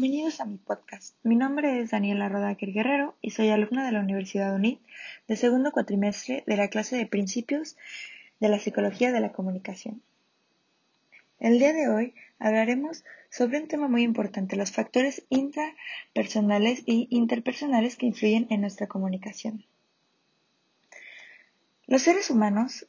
[0.00, 1.16] Bienvenidos a mi podcast.
[1.24, 4.80] Mi nombre es Daniela Rodaquer Guerrero y soy alumna de la Universidad UNIT
[5.26, 7.76] de segundo cuatrimestre de la clase de Principios
[8.38, 10.00] de la Psicología de la Comunicación.
[11.40, 17.96] El día de hoy hablaremos sobre un tema muy importante, los factores intrapersonales e interpersonales
[17.96, 19.64] que influyen en nuestra comunicación.
[21.88, 22.86] Los seres humanos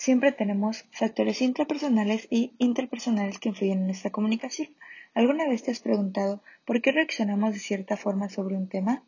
[0.00, 4.70] siempre tenemos factores intrapersonales y interpersonales que influyen en nuestra comunicación.
[5.12, 9.02] ¿Alguna vez te has preguntado por qué reaccionamos de cierta forma sobre un tema?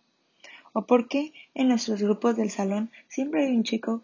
[0.74, 4.02] ¿O por qué en nuestros grupos del salón siempre hay un chico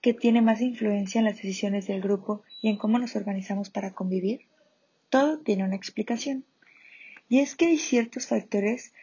[0.00, 3.92] que tiene más influencia en las decisiones del grupo y en cómo nos organizamos para
[3.92, 4.46] convivir?
[5.10, 6.46] Todo tiene una explicación.
[7.28, 8.94] Y es que hay ciertos factores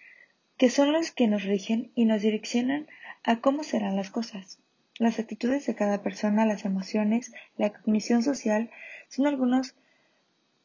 [0.58, 2.88] que son los que nos rigen y nos direccionan
[3.24, 4.58] a cómo serán las cosas.
[5.00, 8.70] Las actitudes de cada persona, las emociones, la cognición social
[9.10, 9.76] son algunos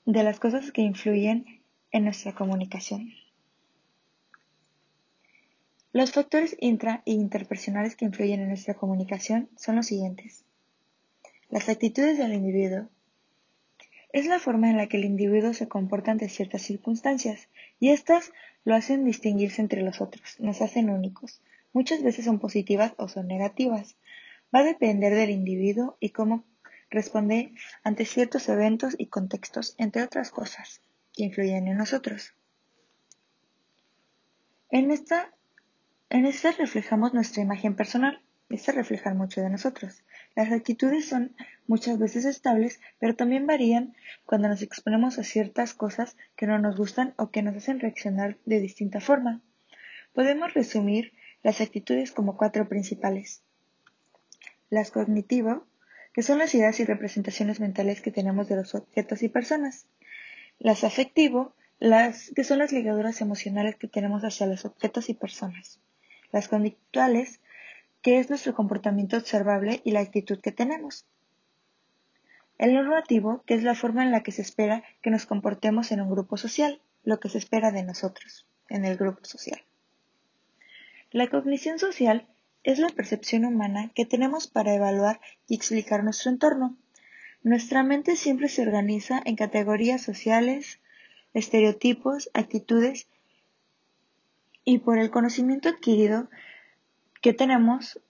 [0.05, 3.13] de las cosas que influyen en nuestra comunicación.
[5.93, 10.45] Los factores intra e interpersonales que influyen en nuestra comunicación son los siguientes.
[11.49, 12.89] Las actitudes del individuo.
[14.13, 17.49] Es la forma en la que el individuo se comporta ante ciertas circunstancias
[17.81, 18.33] y éstas
[18.65, 21.41] lo hacen distinguirse entre los otros, nos hacen únicos.
[21.73, 23.97] Muchas veces son positivas o son negativas.
[24.55, 26.45] Va a depender del individuo y cómo
[26.91, 27.53] responde
[27.85, 30.81] ante ciertos eventos y contextos, entre otras cosas,
[31.13, 32.35] que influyen en nosotros.
[34.71, 35.35] En esta,
[36.11, 38.23] en esta reflejamos nuestra imagen personal.
[38.51, 40.03] Esta refleja mucho de nosotros.
[40.35, 46.17] Las actitudes son muchas veces estables, pero también varían cuando nos exponemos a ciertas cosas
[46.35, 49.43] que no nos gustan o que nos hacen reaccionar de distinta forma.
[50.15, 51.13] Podemos resumir
[51.43, 53.43] las actitudes como cuatro principales.
[54.71, 55.67] Las cognitivo,
[56.13, 59.87] que son las ideas y representaciones mentales que tenemos de los objetos y personas.
[60.59, 65.81] Las afectivo, las que son las ligaduras emocionales que tenemos hacia los objetos y personas.
[66.33, 67.41] Las conductuales,
[68.03, 71.07] que es nuestro comportamiento observable y la actitud que tenemos.
[72.59, 76.01] El normativo, que es la forma en la que se espera que nos comportemos en
[76.01, 79.63] un grupo social, lo que se espera de nosotros en el grupo social.
[81.11, 82.27] La cognición social
[82.69, 86.77] es la percepción humana que tenemos para evaluar y explicar nuestro entorno.
[87.43, 90.79] Nuestra mente siempre se organiza en categorías sociales,
[91.33, 93.09] estereotipos, actitudes
[94.67, 96.29] y por el conocimiento adquirido
[97.23, 98.03] que tenemos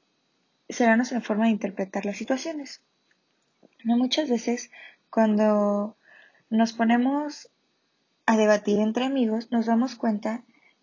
[0.68, 2.82] será nuestra forma de interpretar las situaciones.
[3.84, 4.72] Muchas veces
[5.08, 5.96] cuando
[6.50, 7.48] nos ponemos
[8.26, 10.42] a debatir entre amigos nos damos cuenta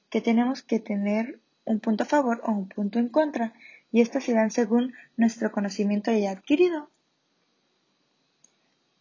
[0.10, 3.54] que tenemos que tener un punto a favor o un punto en contra,
[3.92, 6.90] y estas se según nuestro conocimiento ya adquirido.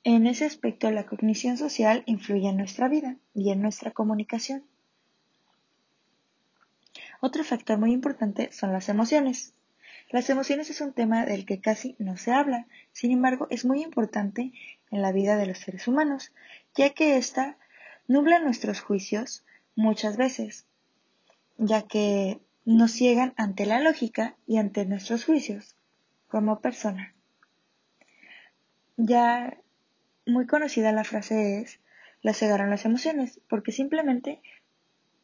[0.02, 4.64] En ese aspecto, la cognición social influye en nuestra vida y en nuestra comunicación.
[7.20, 9.54] Otro factor muy importante son las emociones.
[10.10, 13.82] Las emociones es un tema del que casi no se habla, sin embargo es muy
[13.82, 14.52] importante
[14.90, 16.32] en la vida de los seres humanos,
[16.74, 17.56] ya que ésta
[18.06, 20.66] nubla nuestros juicios muchas veces,
[21.56, 25.76] ya que nos ciegan ante la lógica y ante nuestros juicios
[26.28, 27.14] como persona.
[28.96, 29.58] Ya
[30.26, 31.80] muy conocida la frase es,
[32.22, 34.40] la cegaron las emociones, porque simplemente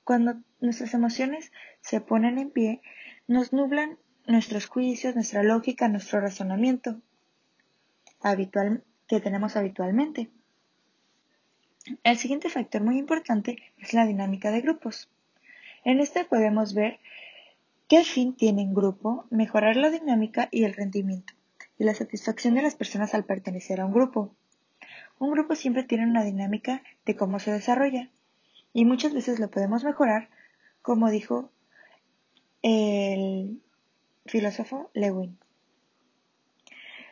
[0.04, 2.82] cuando nuestras emociones se ponen en pie,
[3.26, 7.00] nos nublan nuestros juicios, nuestra lógica, nuestro razonamiento
[8.20, 10.30] habitual que tenemos habitualmente.
[12.04, 15.08] El siguiente factor muy importante es la dinámica de grupos.
[15.84, 17.00] En este podemos ver
[17.90, 19.26] ¿Qué fin tiene un grupo?
[19.30, 21.34] Mejorar la dinámica y el rendimiento
[21.76, 24.32] y la satisfacción de las personas al pertenecer a un grupo.
[25.18, 28.08] Un grupo siempre tiene una dinámica de cómo se desarrolla
[28.72, 30.28] y muchas veces lo podemos mejorar,
[30.82, 31.50] como dijo
[32.62, 33.60] el
[34.24, 35.36] filósofo Lewin.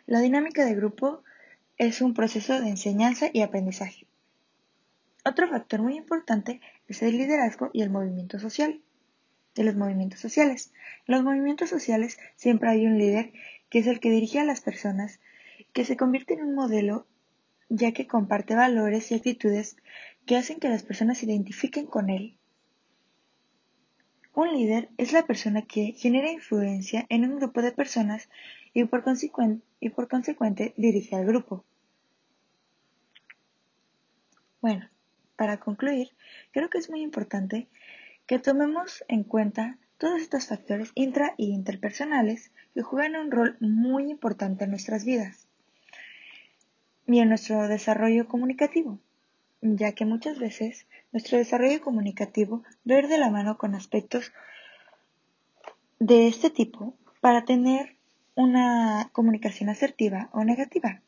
[0.06, 1.24] La dinámica de grupo
[1.76, 4.06] es un proceso de enseñanza y aprendizaje.
[5.24, 8.80] Otro factor muy importante es el liderazgo y el movimiento social
[9.54, 10.72] de los movimientos sociales.
[11.06, 13.32] En los movimientos sociales siempre hay un líder
[13.70, 15.20] que es el que dirige a las personas,
[15.72, 17.06] que se convierte en un modelo
[17.68, 19.76] ya que comparte valores y actitudes
[20.26, 22.36] que hacen que las personas se identifiquen con él.
[24.34, 28.28] Un líder es la persona que genera influencia en un grupo de personas
[28.72, 31.64] y por, consecuente, y por consecuente dirige al grupo.
[34.60, 34.88] Bueno,
[35.36, 36.10] para concluir,
[36.52, 37.68] creo que es muy importante
[38.28, 44.10] que tomemos en cuenta todos estos factores intra y interpersonales que juegan un rol muy
[44.10, 45.48] importante en nuestras vidas
[47.06, 49.00] y en nuestro desarrollo comunicativo.
[49.62, 54.30] ya que muchas veces nuestro desarrollo comunicativo debe ir de la mano con aspectos
[55.98, 57.96] de este tipo para tener
[58.36, 61.02] una comunicación asertiva o negativa.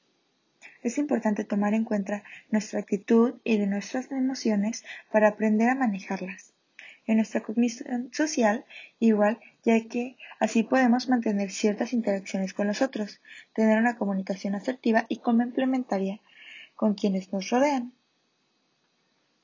[0.82, 6.54] Es importante tomar en cuenta nuestra actitud y de nuestras emociones para aprender a manejarlas.
[7.10, 8.64] En nuestra cognición social,
[9.00, 13.20] igual, ya que así podemos mantener ciertas interacciones con los otros,
[13.52, 16.20] tener una comunicación asertiva y complementaria
[16.76, 17.92] con quienes nos rodean.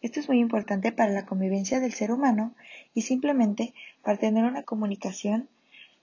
[0.00, 2.54] Esto es muy importante para la convivencia del ser humano
[2.94, 5.48] y simplemente para tener una comunicación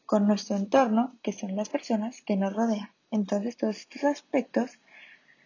[0.06, 2.90] con nuestro entorno, que son las personas que nos rodean.
[3.10, 4.80] Entonces todos estos aspectos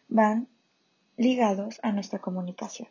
[0.08, 0.48] van
[1.16, 2.88] ligados a nuestra comunicación.